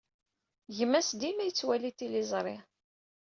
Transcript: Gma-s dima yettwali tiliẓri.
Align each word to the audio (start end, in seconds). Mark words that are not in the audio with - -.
Gma-s 0.77 1.09
dima 1.19 1.43
yettwali 1.45 1.91
tiliẓri. 1.97 2.57